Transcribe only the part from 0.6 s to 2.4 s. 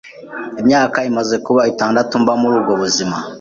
Imyaka imaze kuba itandatu mba